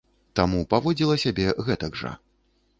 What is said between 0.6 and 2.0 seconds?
паводзіла сябе гэтак